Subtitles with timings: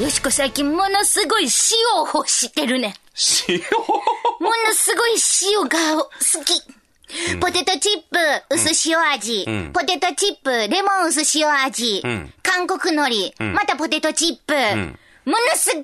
[0.00, 2.94] よしこ最近ものすごい塩を欲してるね。
[3.48, 3.58] 塩？
[3.58, 3.64] も
[4.66, 5.14] のすごい
[5.52, 6.08] 塩が好
[6.44, 7.38] き。
[7.40, 8.02] ポテトチッ
[8.48, 9.44] プ、薄塩味。
[9.50, 11.98] んポテトチップ、レモン薄塩味。
[12.06, 14.54] ん韓国海苔、またポテトチップ。
[15.28, 15.82] ものすごい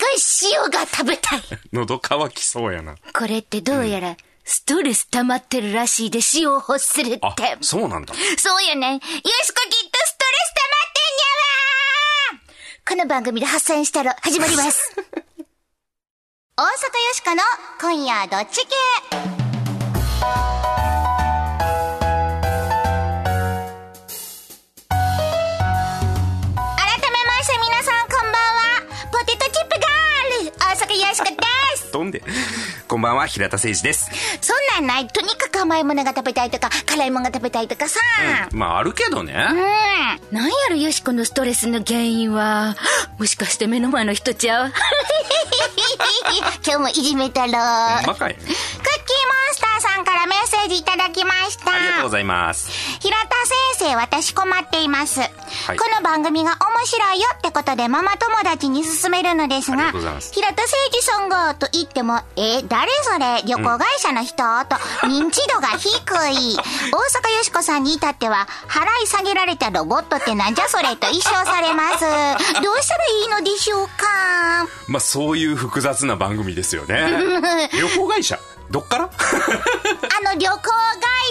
[0.52, 1.42] 塩が食べたい。
[1.72, 2.94] 喉乾きそうやな。
[3.12, 7.58] これってどうやら、ストレス溜まってるらしいで塩を欲するっあて、。
[7.62, 8.14] そうなんだ。
[8.38, 8.92] そうよね。
[8.92, 12.40] よしこきっとストレス溜まってんやわ
[12.86, 14.92] この番組で発散したら始まります。
[16.56, 16.70] 大阪よ
[17.14, 17.42] しこの
[17.80, 19.43] 今夜どっち系？
[31.94, 31.98] です。
[31.98, 32.22] 飛んで。
[32.88, 34.10] こんばんは、平田誠二です。
[34.40, 35.06] そんなんない。
[35.08, 38.00] とにかく甘いものが食べたいとか、辛いものが食べたいとかさ。
[38.52, 39.32] まあ、あるけどね。
[40.30, 40.36] うん。
[40.36, 42.76] なんやろ、よしこのストレスの原因は、
[43.18, 44.72] もしかして目の前の人ちゃう？
[46.66, 47.52] 今日もいじめたろ。
[47.52, 48.14] ほんま
[49.84, 51.74] さんからメッセージいただきました。
[51.74, 52.70] ありがとうございます。
[53.00, 53.28] 平田
[53.78, 55.20] 先生、私困っています。
[55.20, 55.24] い
[55.76, 63.42] この番組が面白いよってことでママ友達に勧めるのですが平田誠二さんがと言っても、え、誰それ？
[63.46, 65.88] 旅行会社の人、と認知度が低
[66.30, 66.56] い。
[66.92, 70.96] 大阪よしこさんに至っては、払い下げられたロボットってなんじゃそれ？
[70.96, 72.00] と一生されます。
[72.00, 74.66] どうしたらいいのでしょうか？
[74.88, 77.06] まあ、そういう複雑な番組ですよね。
[77.72, 78.38] 旅行会社？
[78.74, 79.04] どっから？
[79.04, 80.58] あの旅行会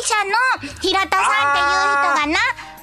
[0.08, 2.40] 社の平田さんっていう人がな、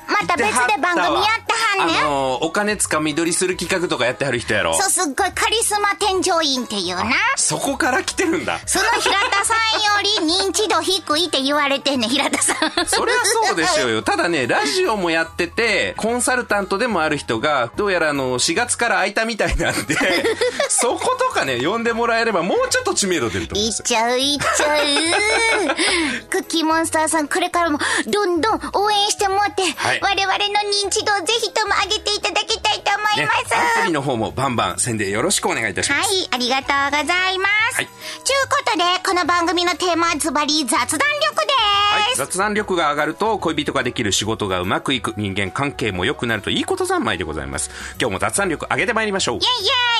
[0.07, 1.50] また別で番組やって。
[1.83, 4.75] あのーお金つかみ取りする企画とかやってはる人やろ。
[4.75, 7.13] そう、すっごいカリスマ添乗員っていうな。
[7.37, 8.59] そこから来てるんだ。
[8.67, 12.87] その平田さんより認知度低いって言われてんねん、平田さん。
[12.87, 14.03] そりゃそうでしょうよ。
[14.05, 19.97] ただね、ラジオもやってて、コンサルタントでもある人が、どうやらあの、4月から空いたみたいなんで、
[20.69, 23.85] そことかね、呼んでもらえればもうちょっと知名度出ると思うんいっですよ。
[23.87, 26.27] ちゃう、いっちゃう。
[26.31, 30.45] クッキーモンスターさん、これからもどんどん応援してもらって、はい我々の
[30.85, 33.55] 認知度をぜひとも上げていただきたいと思いね、ます。
[33.55, 36.09] アプリの方もバンバン宣伝よろしくお願いいたします。
[36.09, 37.77] はい、ありがとうございます。
[37.77, 37.89] はい
[38.23, 41.81] ちゅうことで、この番組のテーマはズバリ雑談力です。
[41.91, 47.71] はい、雑談力が上がると恋人ができる仕事がうまくいく人間関係も良くなるといいこと三昧でございます
[48.01, 49.45] 今日も雑談力上げてまいりましょうイェイ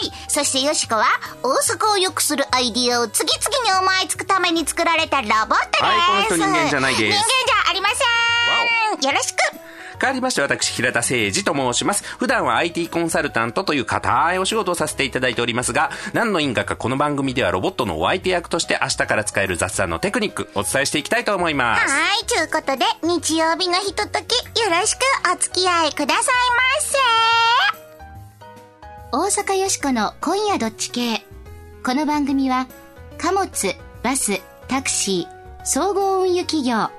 [0.07, 1.05] イェイそしてよしこは、
[1.43, 5.83] 大阪を良くするアイディアを次々に思いつくために作られたロボットです。
[5.83, 9.11] はいこの人人間じゃないです人間じゃありません。
[9.11, 9.70] よろしく。
[10.01, 25.01] 変わりまして私平田誠二と申します普段は IT コンサルタントという固いお仕事をさせていただいておりますが何の因果かこの番組ではロボットのお相手役として明日から使える雑談のテクニックお伝えしていきたいと思いますはい、ということで、日曜日のひととき、よろしく
[25.33, 26.35] お付き合いください
[29.13, 29.43] ませ。
[29.43, 31.25] 大阪よしこの今夜どっち系。
[31.85, 32.69] この番組は、
[33.19, 36.91] 貨物、バス、タクシー、総合運輸企業、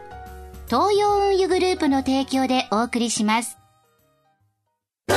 [0.72, 3.58] 東洋運輸グループの提供でお送りします。
[5.10, 5.16] ど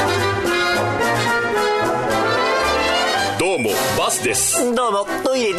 [3.54, 4.75] うもバスです。
[4.75, 5.59] どうも、トイレで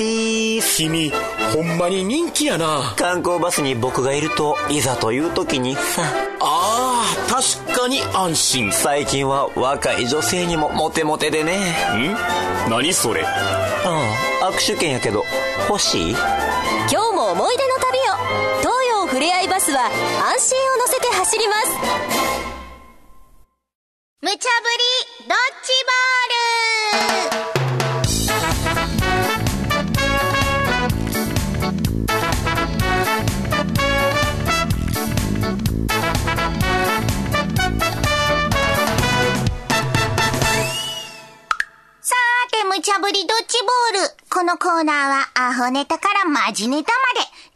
[0.57, 0.79] ーす。
[0.79, 1.13] 君
[1.53, 2.93] ほんまに人気やな。
[2.97, 6.01] 観光バスに僕がいると、いざという時にさ、
[6.41, 7.05] あ。
[7.29, 8.67] ー確かに安心。
[8.67, 11.73] ん最近は若い女性にもモテモテでね。
[12.69, 13.21] 何それ？
[13.21, 13.27] うん、
[14.49, 15.23] 握手券やけど、
[15.69, 16.15] 欲しい？
[16.91, 17.74] 今日も思い出の
[19.25, 21.67] れあいバスは安心を乗せて走ります
[24.21, 24.45] 無茶ぶり、
[25.27, 26.31] ドッジボー
[27.51, 27.55] ル、
[42.75, 43.57] 無茶ぶりドッジ
[43.93, 44.15] ボール。
[44.29, 47.04] このコーナーは、アホネタからマジネタま、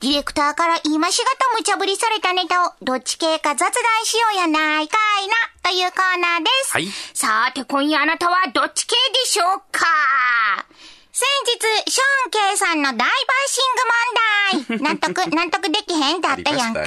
[0.01, 3.69] ディレクターから今しがた無茶ぶりされたネタを、どっち系か雑談
[4.05, 6.71] しようやないかいな、というコーナーです。
[6.71, 9.85] はいさーて、今夜あなたはどっち系でしょうか？
[11.19, 11.27] 先
[11.83, 13.09] 日、ショーン・ケイさんの大バッ
[13.49, 14.95] シング問題。
[14.95, 16.81] 納得、納得できへんだったやんか。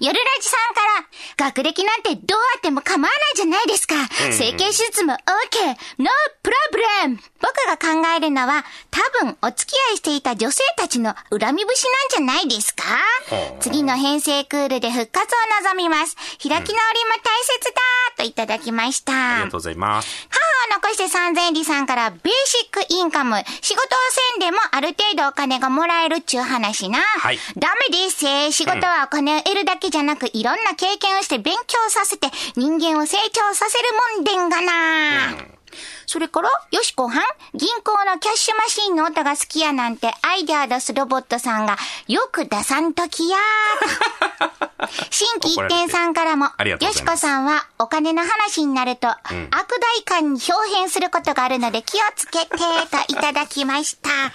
[0.00, 1.04] 夜ラジさんから、
[1.36, 3.96] 学歴なんてどうあっても構わないじゃないですか。
[4.32, 5.76] 整形手術も OK。
[5.98, 6.08] No
[6.42, 7.18] problem!
[7.38, 12.84] 僕が考えるのは、多分お付き合いしていた女性たちの恨み節なんじゃないですか
[13.60, 16.16] 次の編成クールで復活を望みます。
[16.16, 16.72] 開き直りも
[17.22, 17.80] 大切だ
[18.16, 19.12] といただきました。
[19.12, 23.36] ありがとうございます母を残して三千里さんからベーシックインカム。
[23.60, 23.98] 仕事を
[24.38, 27.00] せんでもある程度お金がもらえるっちゅう話な。
[27.00, 28.52] はいダメですせ。
[28.52, 33.84] 仕事はお金を得るだけじゃなく、いろんな経験をして勉強させて人間を成長させる
[34.16, 35.59] もんでんがな。
[36.06, 37.22] それから、よしこはん、
[37.54, 41.76] 銀行のキャッシュマシンの音が好きやなんてアイデア出すロボットさんが
[42.08, 44.70] よく出さんときやーと。
[45.10, 46.46] 新規一点さんからも、
[46.80, 52.56] よしこさんはお金の話になると、悪大感に表変することがあるので気をつけて、と
[53.08, 54.10] いただきました。
[54.10, 54.32] あ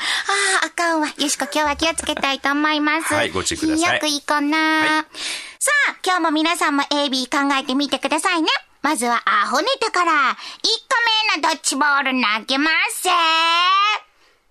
[0.64, 1.08] あ、あかんわ。
[1.18, 3.14] よしこ今日は気をつけたいと思います。
[3.14, 5.06] はいご注意くださいよくいいかな、はい
[5.66, 8.50] さあ、今日も皆さんも AB 考えてみてくださいね。
[8.86, 10.22] まずはアホネタから、1個
[11.34, 13.10] 目のドッジボール投げますぜ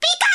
[0.00, 0.26] ピカ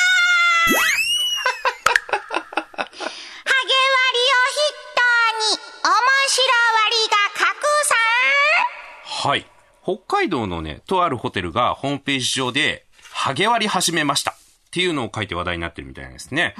[2.78, 5.04] ーハゲ割りを筆頭
[5.36, 5.92] に、面
[6.28, 6.48] 白
[6.80, 9.44] 割りが拡散はい。
[9.82, 14.30] 北海道のね、とあるホテルがホームページ上で、ハゲ割り始めました。
[14.30, 14.34] っ
[14.70, 16.54] ていうのを書いて話題になってるみたいですね。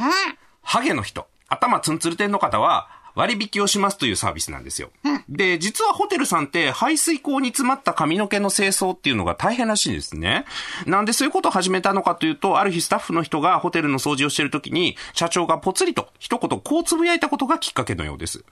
[0.60, 4.91] ハゲの人、頭ツンツル点の方は、割引をしますというサービスなんですよ。
[5.29, 10.45] で、実はホテルさんって排水口に詰まった髪の毛の清掃っていうのが大変らしいんですね。
[10.87, 18.45] なんでそういうことを始めたのかというと、ある日スタッフの人がホテルの掃除をしている時に、社長がポツリと一言こうつぶやいたことがきっかけのようです。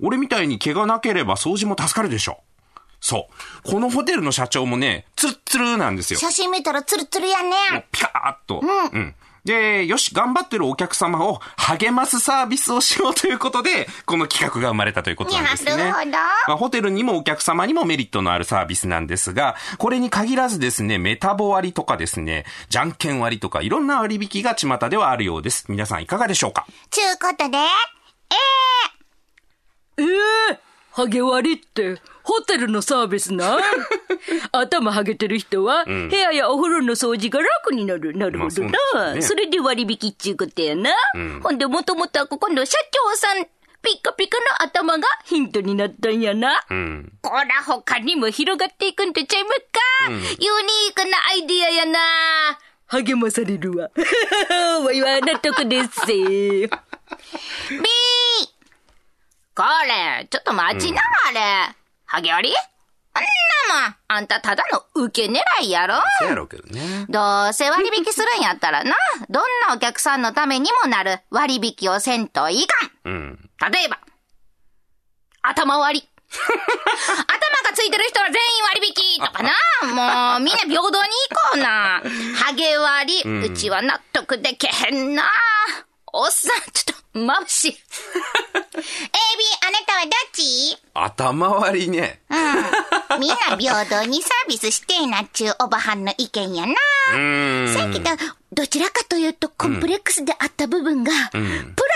[0.00, 2.40] 俺みたいに毛がなければ掃除も助かるでしょ。
[3.00, 3.28] そ
[3.64, 3.70] う。
[3.70, 6.18] このホテルの社長もね、ツルッツルなんですよ。
[6.18, 7.86] 写真見たらツルツルやね。
[7.92, 8.62] ピカーッと。
[8.62, 9.14] うん。
[9.44, 15.76] で、よし、頑張ってるお客様を励ますサービスをしようということで、この企画が生まれたということなんですね。
[15.76, 25.66] なるほどまあ、ホテルにもお客様にもメリットのあるサービスなんですが、これに限らずですね、メタボ割とかですね、じゃんけん割とかいろんな割引が巷ではあるようです。
[25.68, 26.66] 皆さんいかがでしょうか？
[26.90, 27.58] ちゅうことで、
[29.98, 30.58] ええ
[30.94, 33.60] ハゲ割りって、ホテルのサービスなん
[34.52, 38.16] 頭ハゲてる人は、部屋やお風呂の掃除が楽になる。
[38.16, 38.70] なるほどな。
[38.92, 40.92] まあねそれで割引っちゅうことやな。
[41.42, 42.78] ほんで、もともとはここの社
[43.10, 43.44] 長さん、
[43.82, 46.64] ピッカピカの頭がヒントになったんやな。
[46.70, 47.12] うん。
[47.20, 49.80] こら他にも広がっていくんとちゃいまっか、
[50.10, 51.98] ユニークなアイディアやな。
[52.86, 53.90] 励まされるわ。
[54.84, 56.06] わいは納得です。
[56.06, 56.70] B!
[59.56, 61.74] これ、ちょっと待ちな、あれ。
[62.06, 62.56] ハゲ割り？
[63.16, 67.06] あんなもん、あんたただの受け狙いやろそうやろうけどね。
[67.08, 68.96] どうせ割引するんやったらな、
[69.30, 72.90] どんなお客さんのためにもなる割引をせんといかん。
[73.04, 73.50] うん。
[73.72, 74.00] 例えば、
[75.42, 76.08] 頭割り。
[76.32, 78.40] 頭がついてる人は全員
[78.74, 79.52] 割引とかな。
[80.34, 82.02] もう、みんな平等に行こうな。
[82.44, 85.30] ハゲ割り、うちは納得でけへんな。
[86.16, 87.72] おっさん、ちょっと、まぶしい。
[87.74, 90.78] AB、あなたはどっち？
[90.94, 92.20] 頭割りね。
[92.30, 93.20] うん。
[93.20, 96.72] みんな平等にサービスしてえなっちゅうおばはんの意見やな。
[97.14, 97.74] うーん。
[97.74, 98.16] さっきだ、
[98.52, 101.42] どちらかというとコンプレックスであった部分が、プラ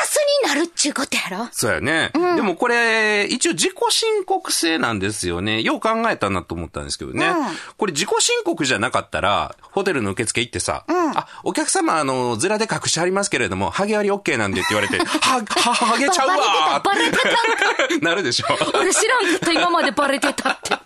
[0.04, 1.48] スになるっちゅうことやろ？
[1.52, 2.10] そうやね。
[2.36, 5.62] でもこれ、一応自己申告制なんですよね。
[5.62, 7.32] よう考えたなと思ったんですけどね。
[7.76, 18.04] これ自己申告じゃなかったら、ホテルの受付行ってさ、あ、お客様、あの、ズラで隠しありますけれども、ハゲ割り OK なんでって言われて、は、は、ハゲちゃうわバレてた、バレてた。
[18.04, 18.46] なるでしょ。
[18.78, 20.78] 俺知らんかった、今までバレてたって。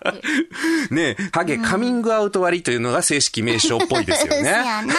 [0.95, 4.51] ねハゲカミングアウト割りというのが正式名称っぽいですよ そうね。
[4.51, 4.95] やな。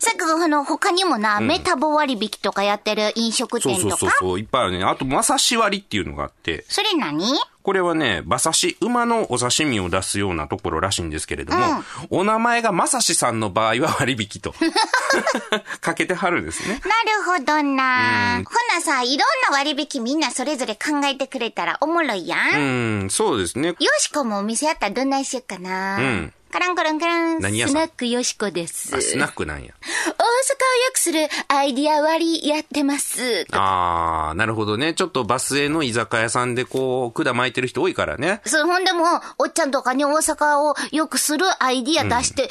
[0.00, 3.98] さっき、あの、他にもな、メタボ割引とかやってる飲食そうそう店とか。
[3.98, 4.84] そうそう、いっぱいあるね。
[4.84, 7.24] あと、馬刺し割りっていうのがあって、それ何？
[7.68, 14.54] これはね、馬刺し、馬のお刺身を出すようなところらしいんですけれども、お名前がまさしさんの場合は割引と。
[15.82, 16.80] かけてはるんですね。
[16.84, 18.42] なるほどな。
[18.42, 23.02] ほなさ、いろんな割引みんなそれぞれ考えてくれたらおもろいやん。
[23.02, 23.68] うん、そうですね。
[23.68, 25.98] よしこもお店やったらどんなんしよっかな。
[25.98, 27.40] うんカランコロンカラン。
[27.40, 27.88] 何屋さん？
[27.88, 28.96] クよしこです。
[28.96, 29.74] あ、スナックなんや。
[29.82, 30.24] 大阪を
[30.86, 33.46] 良くするアイディア割りやってます。
[33.50, 34.94] あー、なるほどね。
[34.94, 38.40] ちょっとバスへの居酒屋さんでこう、管巻いてる人多いからね。
[38.46, 39.04] そう、ほんでも、
[39.38, 42.50] おっちゃんとかに大阪を良くするアイディア出して、ええ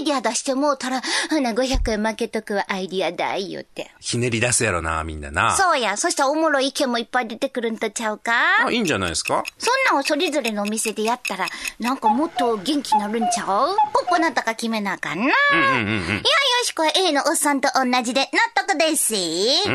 [0.00, 3.90] アイディア出してもうたら、ほな、500円負けとくわ、アイディア代言って。
[4.00, 5.56] ひねり出すやろな、みんなな。
[5.56, 8.32] そうや、そしたらおもろい意見もいっぱい出てくるんとちゃうか？
[8.64, 9.42] あ、いいんじゃないですか？
[9.58, 11.46] そんなんをそれぞれのお店でやったら、
[11.80, 15.24] なんかもっと元気になるんちゃうポッポなんとか決めなあかんな。
[15.52, 16.00] うんうんうんうん。
[16.00, 16.22] いや、よ
[16.64, 19.14] しこは A のおっさんと同じで納得です。
[19.14, 19.70] うー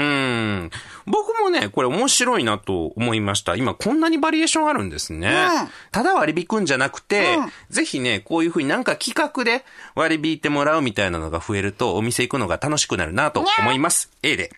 [0.65, 0.71] ん。
[1.05, 3.55] 僕もね、これ面白いなと思いました。
[3.55, 5.27] 今こんなにバリエーションあるんですね。
[5.27, 9.65] うんただ割り引くんじゃなくて、うんぜひね、こういうふうになんか企画で
[9.95, 14.11] 割り引いてもらうみたいなのが増えると、お店行くのが楽しくなるなと思います。
[14.23, 14.51] A で。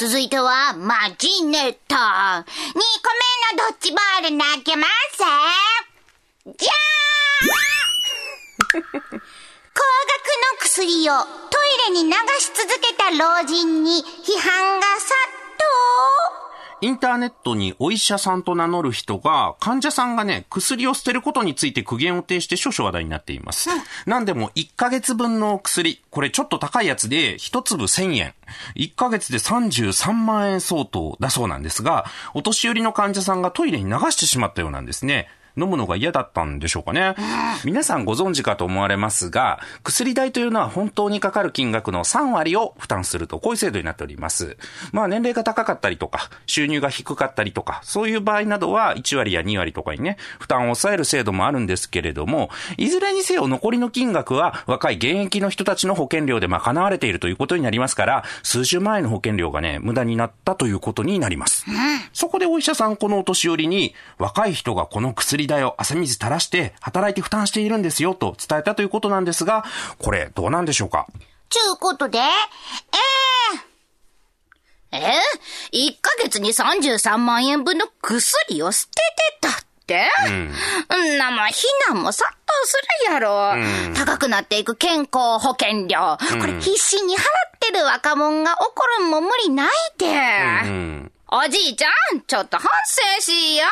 [0.00, 1.94] 続いては、マジネット。
[1.94, 2.00] 2個
[2.32, 2.42] 目
[3.52, 5.18] のドッジボール投げます。
[6.56, 11.12] じゃー高額の薬を
[11.50, 11.58] ト
[11.90, 15.29] イレに流し続けた老人に批判が殺
[16.82, 23.68] インターネットにお医者さんと名乗る人が、患者さんがね、薬を捨てることについて苦言を呈して少々話題になっています。
[24.06, 28.34] なんでも、1ヶ月分の薬、これちょっと高いやつで、1粒1000円。
[28.76, 35.28] 1ヶ月で33万円相当だそうなんですが、お年寄りの患者さんがトイレに流してしまったようなんですね。
[35.56, 37.14] 飲むのが嫌だったんでしょうかね。
[37.64, 44.56] 皆さんご存知かと思われますが、薬代というのは本当にかかる金額の3割を負担すると、こういう制度になっております。
[44.92, 61.64] まあ年齢が高かったりとか、収入が低かったりとか、そういう場合などは1割や2割とかにね、負担を抑える制度もあるんですけれども、いずれにせよ残りの金額は若い現役の人たちの保険料で賄われているということになりますから、数十万円の保険料がね、無駄になったということになります。
[62.12, 69.64] そこでお医者さんこのお年寄りに、若い人がこの薬代を汗水垂らして働いて負担しているんですよと伝えたということなんですが、
[69.98, 71.06] これどうなんでしょうか？
[71.48, 72.22] ちゅうことで、え
[74.92, 74.98] ええ
[75.72, 78.92] 1ヶ月に33万円分の薬を捨て
[79.40, 79.52] てたっ
[79.86, 80.08] て？
[80.26, 81.18] うん。
[81.18, 82.76] なもん、非難も殺到す
[83.08, 83.54] るやろ。
[83.94, 86.16] 高くなっていく健康保険料。
[86.40, 87.22] これ必死に払っ
[87.58, 89.68] てる若者が怒るんも無理ない
[89.98, 90.06] で。
[90.64, 91.12] うん。
[91.32, 93.66] おじいちゃん、ちょっと反省しいや。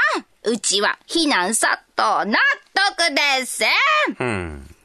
[0.45, 2.39] うちは非難殺到納
[2.97, 3.65] 得です。
[4.17, 4.77] うん。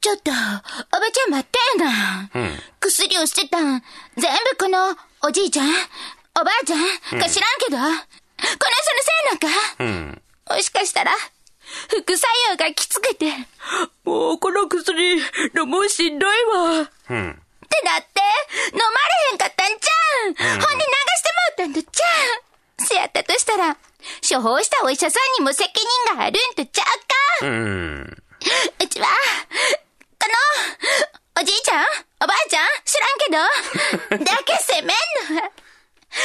[0.00, 0.34] ちょっと、お
[1.00, 2.30] ばちゃん待ってな。
[2.78, 3.82] 薬を捨てたん、
[4.16, 7.98] 全部この、おじいちゃん、おばあちゃん、か知らんけど、この人の
[9.02, 9.48] せいなんか、
[9.80, 10.22] うん。
[10.48, 11.12] もしかしたら、
[11.88, 13.48] 副作用がきつくて、って
[14.04, 15.16] もうこの薬、
[15.58, 16.88] 飲もうしんどいわ。
[17.10, 17.42] うん。
[17.86, 18.20] なって、
[18.72, 19.95] 飲まれへんかったんちゃ
[20.28, 22.04] うん、ほんで流してもうたんとちゃ
[22.38, 23.76] うせやったとしたら、
[24.28, 25.70] 処方したお医者さんにも責
[26.08, 26.86] 任があるんとちゃう
[27.42, 28.22] か、うん。
[28.82, 29.06] うちは、
[30.20, 30.28] こ
[31.36, 31.84] の、おじいちゃん
[32.20, 35.50] おばあちゃん知らんけど、 だけ責めんのは、納得い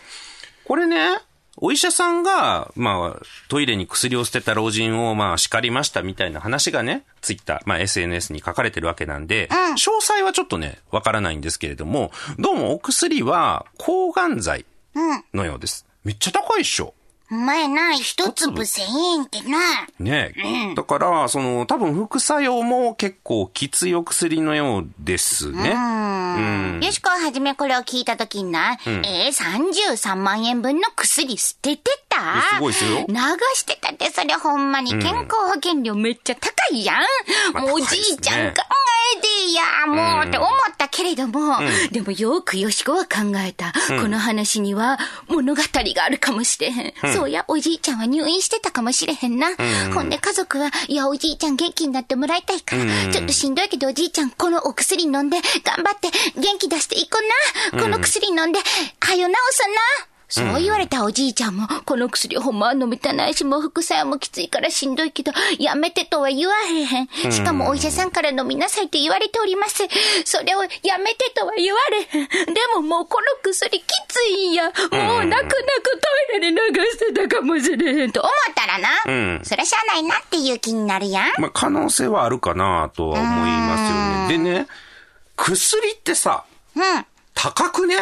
[0.67, 1.19] これね、
[1.59, 14.67] お医者さんが、まあ、トイレに薬を捨てた老人を、まあ、叱りましたみたいな話がね、ツイッター、まあ、SNS に書かれてるわけなんで、詳細はちょっとね、わからないんですけれども、どうもお薬は抗がん剤
[15.33, 15.87] のようです。
[16.05, 16.95] めっちゃ高いっしょ。
[17.31, 19.59] お前な、一粒千円ってな。
[19.99, 25.71] ねだから、その、多分副作用も結構きついお薬のようですね。
[25.71, 26.81] うん。
[26.81, 32.43] よしこはじめこれを聞いたときにな、えー、33万円分の薬捨ててた？
[32.57, 33.07] すごいっすよ。
[33.09, 33.15] 流
[33.55, 34.91] してたって、それほんまに。
[34.93, 36.97] 健康保険料めっちゃ高いやん。
[37.53, 38.63] まあもうおじいちゃん考
[39.17, 41.57] えてや、もうって思ったけれども、
[41.91, 43.73] でもよくよしこは考えた。
[43.89, 46.95] この話には物語があるかもしれへん。
[47.17, 49.49] そうや、おじいちゃんは入院してたかもしれへんな。
[49.95, 56.09] ほんで家族は、いや、おじいちゃん元気になってもらいたいから、ちょっとしんどいけどおじいちゃんこのお薬飲んで、頑張って
[56.39, 57.19] 元気出していこ
[57.73, 57.83] うな。
[57.83, 59.61] この薬飲んで、はよ治す
[60.01, 60.16] な。
[60.29, 67.33] そう言われたおじいちゃんも、この薬ほんまは飲みたないし、もう副作用もきついからしんどいけど、やめてとは言わへん。
[67.33, 69.85] しかもお医者さんから飲みなさいって言われております。
[70.25, 72.27] それをやめてとは言われへん。
[72.27, 74.65] でももうこの薬きついんや。
[74.65, 75.47] もう泣く泣く
[76.31, 78.89] トイレに流してたかもしれへんと思ったらな。
[79.07, 81.41] うんそりゃしゃあないなっていう気になるやん。
[81.41, 84.45] まあ、可能性はあるかなとは思いますよね。
[84.53, 84.67] でね、
[85.37, 87.07] 薬ってさ、うん。
[87.35, 87.95] 高くね？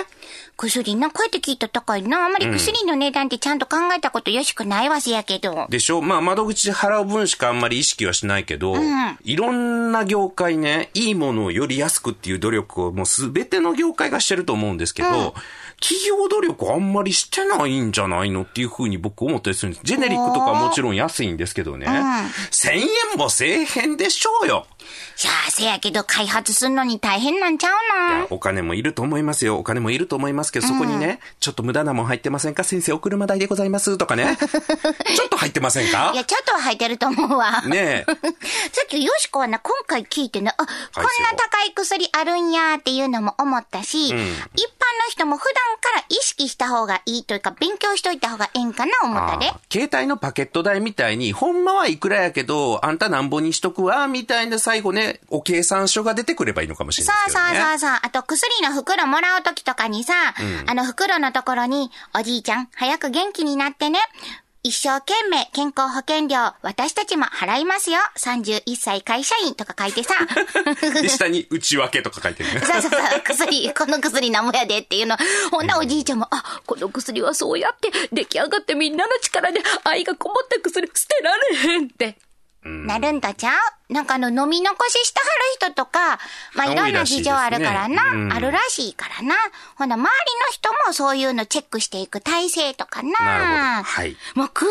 [0.64, 2.24] 薬な、こうやって聞いたら高いな。
[2.24, 5.66] あんまり薬の値段ってちゃんと考えたことよしくないわせやけど。
[5.68, 6.00] でしょ？
[6.00, 8.74] まあ、窓口で払う分しかあんまり意識はしないけど、
[9.22, 15.34] いろんな業界ね、いいものをより安くっていう努力をもうすべての業界がしてると思うんですけど、
[15.80, 19.84] 企業努力あんまりしてないんじゃないのっていうふうに僕思ったりするんです。
[19.84, 22.86] ジェネリックとかはもちろん安いんですけどね、1000円
[23.18, 24.66] もせえへんでしょうよ。
[25.22, 27.72] いやあ、せやけど開発すんのに大変なんちゃう
[28.10, 29.58] のいや、お金もいると思いますよ。
[29.58, 32.64] お金もいると思いますけど、そこにね、ちょっと無駄なもん入ってませんか？
[32.64, 33.96] 先生、お車代でございます。
[33.98, 34.36] とかね。
[34.40, 36.10] ちょっと入ってませんか？
[36.14, 37.62] いや、ちょっとは入ってると思うわ。
[37.62, 38.12] ねえ。
[38.72, 40.70] さっきよしこはな、今回聞いてね、あ、こんな
[41.36, 44.24] 高い薬あるんやっていうのも思ったし、一般の
[45.10, 57.78] 人も普段から意識した方がいいというか、勉強しといた方がええんかな思ったで携帯のパケット代みたいに、ほんまはいくらやけど、あんたなんぼにしとくわ、みたいな最後ね、お計算書が出てくればいいのかもしれそうそうないですけどね。
[57.78, 57.98] そうそう。
[58.02, 60.14] あと、薬の袋もらうときとかにさ、
[60.66, 64.00] あの袋のところに、おじいちゃん、早く元気になってね。
[64.64, 67.98] 一生懸命健康保険料、私たちも払いますよ。
[68.18, 70.14] 31歳会社員とか書いてさ。
[71.00, 72.60] で、 下に内訳とか書いてるね。
[72.62, 75.16] そうそうそう、薬、この薬なんもやでっていうの。
[75.52, 82.16] ほんなおじいちゃんも、あ、この薬はそうやって出来上がってみんなの力で愛がこもった薬捨てられへんって。
[82.64, 86.18] なるんだじゃうなんかあの、飲み残ししてはる人とか、
[86.54, 89.34] まあ、いろんな事情あるからな、らねうんあるらしいからな。
[89.76, 90.08] ほな、周りの
[90.50, 93.10] 人もそういうのチェックしていく体制とかな。
[93.10, 94.70] なはいもう薬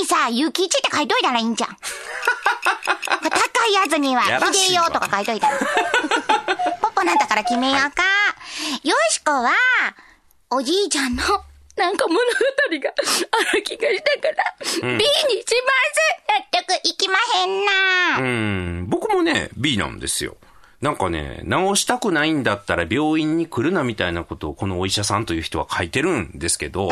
[0.00, 1.76] にさ、ゆきちって書いといたらいいんじゃん。
[3.22, 5.58] 高いやつには、ひでよとか書いといたら。
[6.80, 8.02] ポッポなんだから決めようか。
[8.82, 9.52] よしこは、
[10.50, 11.22] おじいちゃんの、
[11.76, 12.22] なんか物語
[12.80, 12.94] が
[13.50, 15.06] ある気がしたから、B にし
[16.28, 18.18] 納得いきまへんな。
[18.18, 20.36] うん、僕もね、B なんですよ。
[20.80, 26.90] なんかね、治したくないんだったら病院に来るなみたいなことをこのお医者さんという人は書いてるんですけど、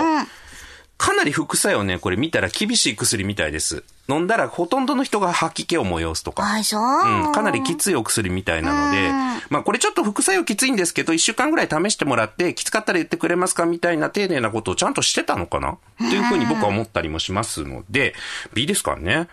[1.02, 3.82] かなり副作用ね、これ見たら厳しい薬みたいです。
[4.08, 6.44] 飲んだらほとんどの人が吐き気を催すとか。
[6.44, 9.10] う、うん、かなりきついお薬みたいなので、
[9.50, 15.76] まあこれちょっと副作用きついんですけど、一週間ぐらい試してもらって、きつかったら言ってくれますかみたいな丁寧なことをちゃんとしてたのかな？
[15.98, 18.14] というふうに僕は思ったりもしますので、
[18.54, 19.28] B ですからね？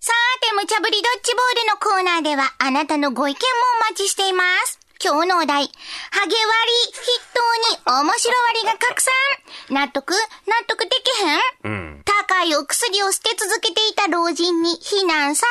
[0.00, 3.40] さて、無茶ぶりドッジボールのコーナーでは、あなたのご意見も
[3.88, 4.80] お待ちしています。
[5.00, 5.62] 今日のお題、
[6.10, 9.14] ハゲ割り、筆頭に面白割りが拡散。
[9.70, 10.10] 納得？
[10.10, 10.18] 納
[10.66, 11.40] 得できへん？
[11.62, 12.02] うん。
[12.04, 15.46] 高いお薬を捨て続けていた老人に非難殺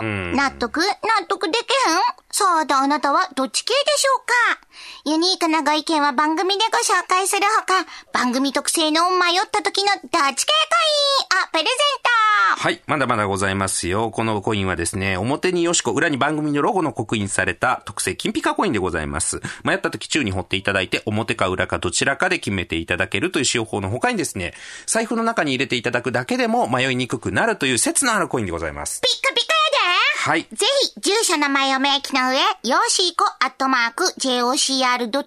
[0.00, 0.08] 到。
[0.08, 0.80] うん納得？
[0.80, 2.23] 納得できへん？
[2.36, 5.12] さあ、であなたはどっち系でしょうか？
[5.12, 11.70] ユニークなご意見は番組でご紹介するほか、番組特製の迷った時のどっち系コインをプレゼン
[12.58, 12.82] トはい。
[12.88, 14.10] まだまだございますよ。
[14.10, 19.40] このコインはですね、表によしこ、裏に番組のロゴの刻印された特製金ピカコインでございます。
[19.62, 24.54] 迷った時宙に掘っていただいて、表か裏かどちらかで決めていただけるという使用法の他にですね、
[24.86, 29.00] 財布の中に入れていただくだけでも迷いにくくなるという説のあるコインでございます。
[29.02, 29.43] ピッカピ
[30.24, 30.46] はい。
[30.54, 30.64] ぜ
[30.94, 35.18] ひ、住所名前を明記の上、よーしーこアットマーク jocr.jp、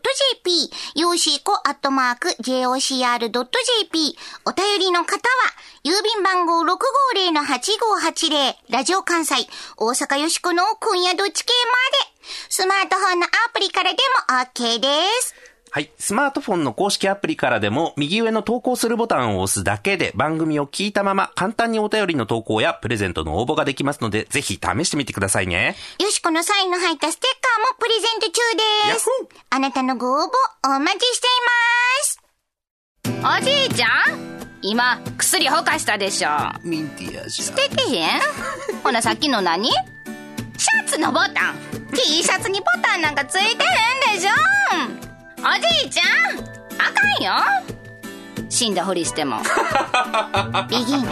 [0.96, 5.22] よーしーこアットマーク jocr.jp、お便りの方は、
[5.84, 9.36] 郵便番号650-8580、ラジオ関西、
[9.78, 13.98] 大阪よしこの今夜どっち系まで、スマートフォンのアプリからで
[14.32, 14.88] も OK で
[15.22, 15.47] す。
[15.70, 15.92] はい。
[16.00, 25.76] スマートフォンの公式アプリからでも、右上の投稿するボタンを押すだけで、番組を聞いたまま、簡単にお便りの投稿やプレゼントの応募ができますので、ぜひ試してみてくださいね。
[26.00, 28.42] よしこのサインの入ったステッカーもプレゼント中
[28.94, 29.10] です。
[29.50, 30.30] あなたのご応募
[30.76, 33.42] お待ちしています。
[33.42, 34.38] おじいちゃん？
[34.62, 36.30] 今薬ほかしたでしょ
[36.64, 38.22] ミンティアじ捨ててへん？
[38.84, 39.70] ほなさっきの何？
[39.70, 41.56] シャツのボタン
[41.94, 44.32] T シャツにボタンなんかついてへんでしょ
[45.04, 45.07] お
[45.56, 47.32] じいちゃんあかんよ。
[48.50, 49.38] 死んだふりしても。
[50.70, 51.08] ビギン。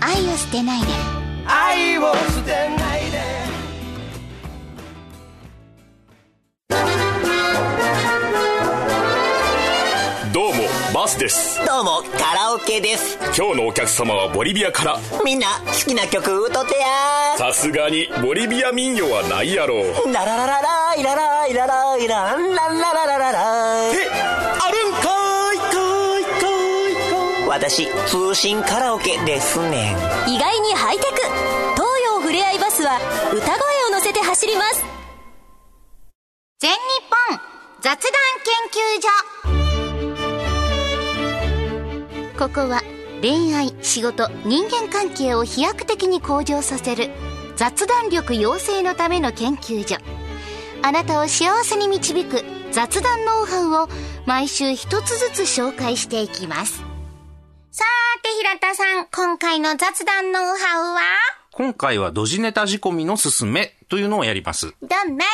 [0.00, 0.86] 愛を捨てないで。
[0.86, 3.39] どうも
[11.00, 11.58] バスです。
[11.64, 13.16] どうもカラオケです。
[13.34, 14.98] 今日のお客様はボリビアから。
[15.24, 20.12] みんな好きな曲歌ってやさすがにボリビア民謡はないやろう。
[20.12, 29.94] ララララライラライラライランランラララララえあるんかーいかーいかーいかーい私通信カラオケですね
[30.26, 31.16] ん意外にハイテク
[31.76, 32.98] 東洋ふれあいバスは
[33.32, 33.54] 歌声
[33.88, 34.84] を乗せて走ります
[36.58, 36.76] 全日
[37.30, 37.40] 本
[37.80, 38.02] 雑談研
[38.68, 39.39] 究所
[42.40, 42.80] ここは
[43.20, 47.10] 恋愛仕事人間関係を飛躍的に向上させる
[47.54, 49.98] 雑談力養成のための研究所。
[50.80, 53.88] あなたを幸せに導く雑談ノウハウを
[54.24, 56.82] 毎週一つずつ紹介していきます。
[57.70, 61.00] さーて平田さん今回の雑談ノウハウは？
[61.52, 63.76] 今回はドジネタ仕込みのすすめ。
[63.90, 64.72] というのをやります。
[64.80, 65.26] どんめい。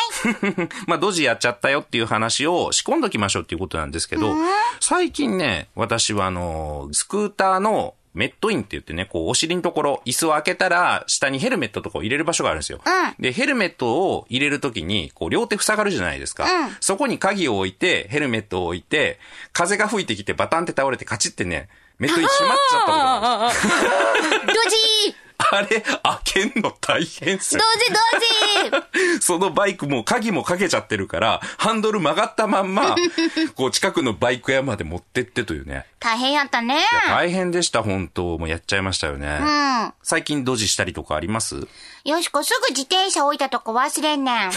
[0.88, 4.34] まあ、ドジやっちゃったよっていう話を仕込んどきましょうっていうことなんですけど、
[4.80, 12.80] 最近ね、私はあの、スクーターのメットインって言ってね、こう、お尻のところ、椅子を開けたら、下にヘルメットとかを入れる場所があるんですよ。
[12.82, 16.44] うで、ヘルメットを入れるときに、こう、両手塞がるじゃないですか。
[16.44, 16.76] うん。
[16.80, 19.20] そこに鍵を置いて、ヘルメットを置いて、
[19.52, 24.56] 風が吹いてきてバタンって倒れてカチってね、メットイン閉まっちゃったことがあるんです。
[24.64, 27.64] ドジ あれ、開けんの大変っすドよ。
[27.78, 32.96] ジドジそのバイクも鍵もかけちゃってるから、ハンドル曲がったまんま、
[33.54, 35.86] こう近くのバイク屋まで持ってってというね。
[36.00, 39.38] 大変やったね大変でした、本当もうやっちゃいましたよね。
[39.40, 41.66] うん最近ドジしたりとかあります？
[42.04, 44.50] よしこすぐ自転車置いたとこ忘れんねん。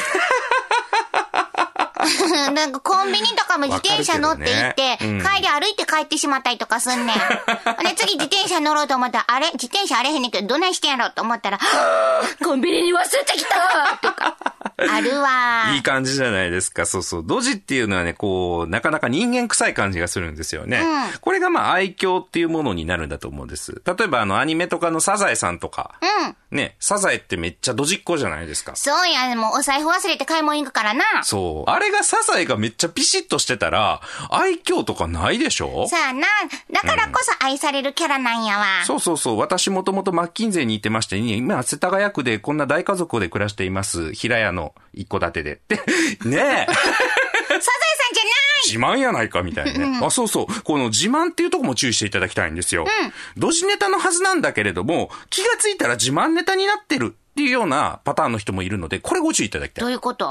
[2.53, 7.15] なんかコンビニとかも自転車乗って行って、ねうん帰り歩いて帰ってしまったりとかすんねん。
[7.83, 9.51] で、次自転車乗ろうと思ったら、あれ？
[9.53, 11.59] 自転車あれへんねんけど、どないしてんやろと思ったら、
[12.43, 14.37] コンビニに忘れてきたとか。
[14.79, 16.85] あるわいい感じじゃないですか。
[16.85, 17.23] そうそう。
[17.25, 20.79] ドジっていうのはね、こう、なかなか人間臭い感じがするんですよね。
[20.79, 23.81] うんこれがまあ愛嬌っていうものになるんだと思うんです。
[23.85, 26.35] 例えばあのアニメとかのサザエさんとか、うん。
[26.51, 28.75] ね、サザエってめっちゃドジっ子じゃないですか。
[28.75, 31.03] そうや、もうお財布忘れて買い物行くからな。
[31.23, 31.69] そう。
[31.69, 35.87] あれがサザエがめっちゃピシッとしてたら、愛嬌とかないでしょ？
[35.87, 36.27] さあな。
[36.71, 38.83] だからこそ愛されるキャラなんやわ。
[38.85, 39.37] そうそうそう。
[39.37, 44.11] 私もともとマッキンゼーに行ってまして、今、世田谷区でこんな大家族で暮らしています。
[44.13, 45.61] 平屋の一戸建てで。
[45.67, 45.85] で、 ねえ。
[46.25, 49.99] サザエさんじゃない自慢やないかみたいなね。
[50.03, 50.61] あ、そうそう。
[50.63, 52.85] この自慢っていうとこも注意していただきたいんですよ。
[53.37, 59.87] ドジネタのはずなんだけれども、気がついたら自慢ネタになってるっていうようなパターンの人もいるので、これご注意いただきたいど。
[59.87, 60.27] ういうこと？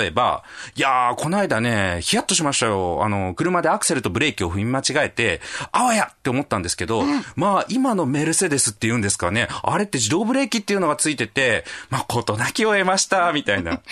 [0.00, 0.44] 例えば、
[0.76, 3.00] いやー、この間ね、ヒヤッとしましたよ。
[3.02, 5.40] あの、車でアクセルとブレーキを踏み間違えて、
[5.72, 7.02] あわやって思ったんですけど、
[7.34, 9.48] まあ、今のメルセデスって言うんですかね。
[9.64, 13.80] あれって自動ブレーキっていうのがついてて、まあ、ことなきを得ました、みたいな。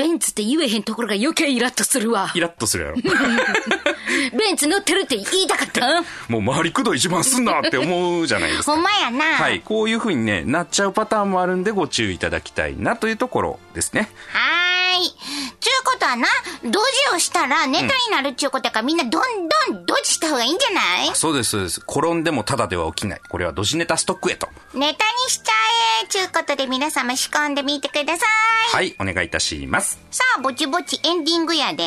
[0.00, 2.32] ベンツって言えへんところが余計イラッとするわ。
[2.34, 2.96] イラッとするやろ。
[4.32, 8.78] ベンツ乗ってるって言いたかったもう周りくどい自慢すんなって思うじゃないですかほ。
[8.78, 9.24] んまやな。
[9.24, 9.60] はい。
[9.60, 14.08] こういう風にね、なっちゃうパターンもあるんでご注意いただきたいなというところですね。
[14.32, 15.02] はーい。
[15.04, 16.26] ちゅうことはな、
[16.64, 16.78] ドジ
[17.14, 21.14] をしたらネタになるっちゅうことやから、みんなどんどんドジした方がいいんじゃない？
[21.14, 21.80] そうです、そうです。
[21.80, 23.20] 転んでもただでは起きない。
[23.28, 24.48] これはドジネタストックへと。
[24.74, 25.52] ネタにしちゃ
[26.04, 28.26] えちゅうことで皆様仕込んでみてくださ
[28.72, 28.74] い。
[28.74, 29.98] はい、お願いいたします。
[30.10, 31.84] さあ、ぼちぼちエンディングやで。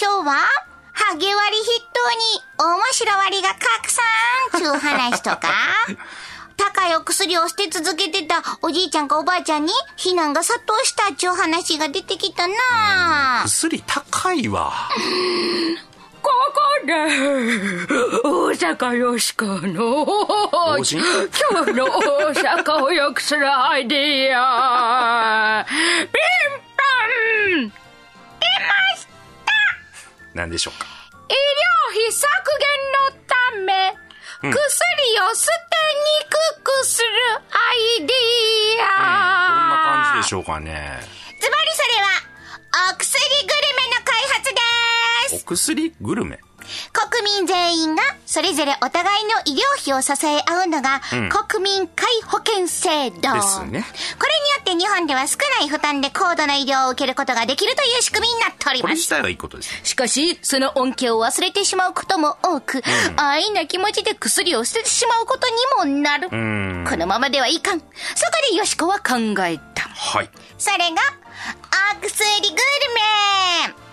[0.00, 0.34] 今日は、
[0.92, 4.02] ハゲ割り筆頭に面白割りが拡散
[4.58, 5.48] ちゅう話とか、
[6.58, 12.54] 高いお薬を捨て続けてたおじいちゃんかおばあちゃんに避難が殺到したっちゅう話が出てきたな
[13.46, 14.72] 薬高いわ。
[16.20, 16.30] こ
[16.82, 16.92] こで、
[18.24, 20.96] 大阪よしこの、今日
[21.72, 25.64] の大阪を良くするアイディア。
[25.64, 26.18] ピ
[27.62, 27.72] ンポン
[30.34, 30.86] 何でしょうか？
[31.28, 31.36] 医療
[31.92, 33.96] 費削減のため、
[34.40, 35.52] 薬を捨て
[35.98, 37.08] にくくする
[37.50, 39.74] アイディどんなア。
[39.74, 41.00] ズバ感じでしょうかね。
[41.00, 44.54] リそれは、お薬グルメの開発
[45.30, 46.38] ですお薬グルメ
[46.92, 51.00] 国民全員がそれぞれお互いの医療費を支え合うのが、
[51.48, 53.32] 国民皆保険制度。
[53.32, 53.84] ですねこれによ
[54.60, 58.82] って日本では少ない負担で高度な医療を受けることができるという仕組みになっております。
[58.82, 59.80] これ自体はいいことです。
[59.84, 62.82] しかし、その恩恵を忘れてしまうことも多く、
[63.16, 65.48] 安易な気持ちで薬を捨ててしまうこと
[65.84, 66.28] にもなる。
[66.28, 67.80] んこのままではいかん。
[67.80, 67.88] そこ
[68.50, 69.88] でよしこは考えた。
[69.88, 70.30] はい。
[70.58, 71.02] それが、
[71.98, 72.54] お薬グル
[73.74, 73.87] メ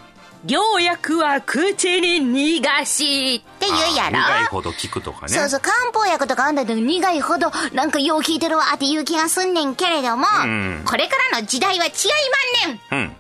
[0.48, 3.36] 良薬は口に逃がし。
[3.36, 5.30] って言うやろ苦いほど効くとかね。
[5.30, 11.92] そうそう、漢方薬とかあんだけど苦いほど、なんかよう効いてるわっていう気がすんねんけれども、んこれからの時代は違い
[12.68, 13.16] まんねんうん。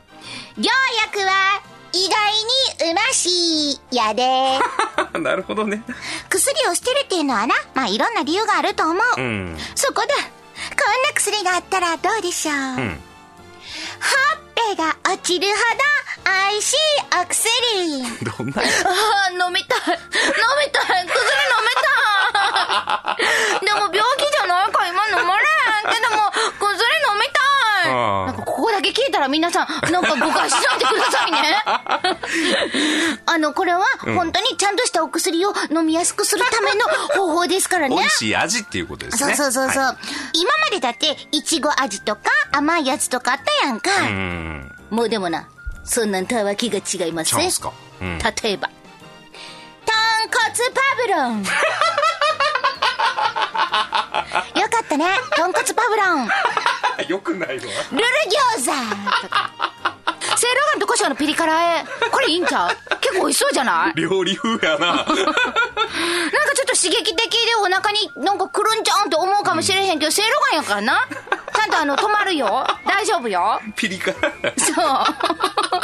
[0.57, 0.71] 良
[1.05, 1.61] 薬は
[1.93, 4.59] 意外にうましいやで。
[5.19, 5.81] なるほどね。
[6.29, 9.19] 薬を捨てるっていうのはな、まあいろんな理由があると思う。
[9.19, 9.57] うん。
[9.73, 10.23] そこで、こん
[11.07, 12.55] な薬があったらどうでしょう。
[12.55, 13.01] ん
[13.99, 16.77] ほっぺが落ちるほど美味しい
[17.21, 17.49] お薬。
[18.23, 18.63] どんなあ
[19.27, 19.79] あ、飲みたい。
[19.89, 19.99] 飲
[20.65, 21.05] みたい。
[21.05, 21.11] 薬飲
[21.61, 23.25] めたい。
[23.65, 27.27] でも病気じゃないから今飲まれへんけども、薬飲み
[27.83, 27.91] たい。
[27.91, 31.39] ああなんかここだけ聞いたら皆さん、なんか誤解しないでくださいね。
[33.25, 38.01] あの、これは本当にちゃんとしたお薬を飲みやすくするための方法ですからね美。
[38.03, 39.35] 味しい味っていうことですそうね。
[39.35, 39.97] そうそうそう、は
[40.33, 42.21] 今までだって、いちご味とか
[42.51, 44.07] 甘いやつとかあったやんか。
[44.07, 44.71] いうん。
[44.89, 45.47] もうでもな、
[45.83, 47.59] そんなんとはわけが違いますねす。
[47.61, 47.71] か？
[48.01, 48.19] うん。
[48.19, 48.69] 例えば、
[49.85, 49.95] 豚
[50.31, 51.43] 骨パブロン。
[54.59, 55.05] よかったね。
[55.35, 56.29] 豚骨パブロン。
[57.07, 57.55] よくないわ。
[57.55, 57.71] ルル
[58.57, 59.51] 餃子とか。
[60.37, 61.85] セイロガンとコショウのピリ辛え。
[62.11, 62.69] これいいんちゃう？
[62.99, 63.99] 結構美味しそうじゃない？
[64.01, 64.87] 料理風やな。
[64.97, 71.07] なんかちょっと刺激的でお腹になんかくるんちゃうんって思うかもしれへんけど、セイロガンやからな。
[71.55, 72.67] ちゃんとあの、止まるよ。
[72.85, 73.61] 大丈夫よ。
[73.77, 74.13] ピリ辛。
[74.57, 74.85] そう。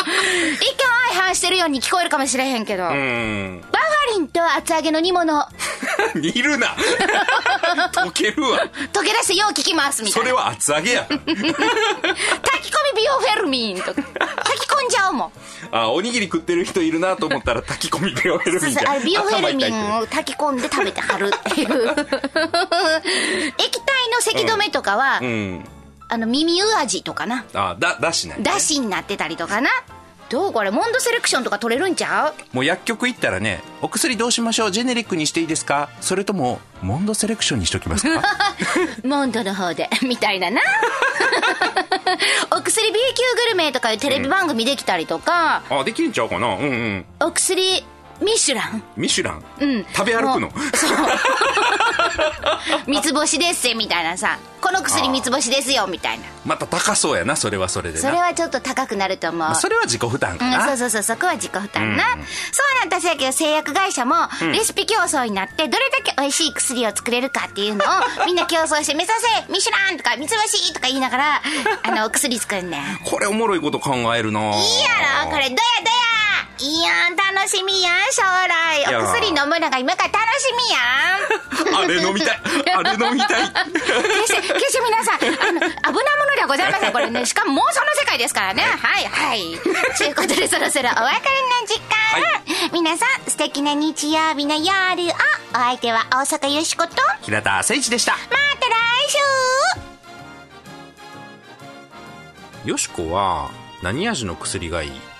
[0.59, 2.87] 一見相反してるように聞こえるかもしれへんけど。
[2.87, 3.63] うん。
[3.71, 5.45] バファリンと厚揚げの煮物。
[6.15, 6.75] 煮るな。
[7.93, 8.59] 溶けるわ。
[8.93, 10.27] 溶け出してよう聞きます、みたいな。
[10.27, 11.05] それは厚揚げや。
[11.05, 14.01] 炊き込みビオフェルミンとか。
[14.01, 15.31] 炊き込んじゃうもん。
[15.71, 21.67] あ、おにぎり食ってる人いるなと思ったら炊き込みビオフェルミンあれビオフェルミンを炊き込んで食べてはるっていう。
[21.67, 21.75] 液
[23.81, 25.65] 体の咳止めとかは、うん。
[26.13, 27.45] あの、耳う味とかな。
[27.53, 28.43] あ、だ、だしない。
[28.43, 29.69] だしになってたりとかな。
[30.29, 32.55] どうこれ、モンドセレクションとか取れるんちゃう？
[32.55, 34.71] もう薬局行ったらね、お薬どうしましょう？
[34.71, 35.89] ジェネリックにしていいですか？
[36.01, 38.21] それとも、モンドセレクションにしときますか？
[39.07, 40.61] モンドの方で、 みたいなな。
[42.57, 46.47] お薬 B 級グルメとかいうテレビ番組できたりとか、あ、できるんちゃうかな？
[46.55, 47.05] うんうん。
[47.21, 47.85] お薬
[48.21, 48.83] ミシュラン。
[48.97, 49.85] ミシュラン、うん。
[49.93, 50.51] 食べ歩くの？
[50.75, 50.97] そう。
[52.87, 56.25] 三つ星ですぜみたいなさこの薬三つ星ですよみたいな。
[56.45, 58.09] また高そうやなそれはそれでな。
[58.09, 59.39] それはちょっと高くなると思う。
[59.39, 62.03] まあそれは自己負担かうん、な、そうそうそうそこは自己負担な、
[62.51, 64.15] そうなんだやけど製薬会社も
[64.51, 67.87] レシピ競争になってどれだけ美味しい薬を作れるかっていうのを
[68.25, 69.13] みんな競争して目指
[69.45, 71.41] せミシュランとか三つ星とか言いながら
[71.83, 74.89] あの薬作るねんこれおもろいこと考えるないいいや
[75.25, 75.43] ろこれ。
[75.43, 76.10] どやどや
[76.61, 78.81] いいやん楽しみやん将来。
[78.83, 81.81] やお薬飲むのが今から楽しみやん。
[81.83, 82.41] あれ飲みたい。
[82.75, 83.49] あれ飲みたい。
[83.49, 86.91] 決して、決して皆さん、あの、危なものではございません。
[86.91, 88.63] これね、 しかも妄想の世界ですからね。
[88.63, 89.59] はい、はい。
[89.97, 92.69] ということで、そろそろお別れの時間。
[92.73, 95.13] 皆さん、素敵な日曜日の夜を、
[95.53, 98.13] お相手は大阪よしこと、ま平田誠一でした。
[98.13, 98.29] た来
[102.65, 102.69] 週。
[102.69, 103.49] よしこは
[103.81, 105.10] 何味の薬がいい？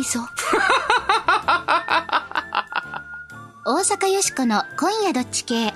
[0.00, 0.20] カニ味噌。
[3.66, 5.74] 大阪よしこの今夜どっち系。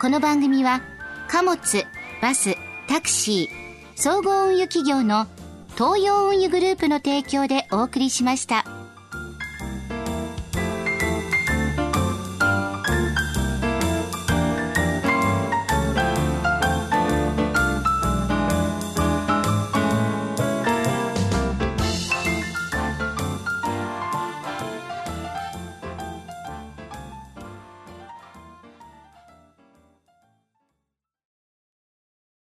[0.00, 0.82] この番組は
[1.28, 1.86] 貨物、
[2.20, 2.56] バス、
[2.88, 5.26] タクシー、総合運輸企業の
[5.76, 8.63] 東洋運輸グループの提供でお送りしました。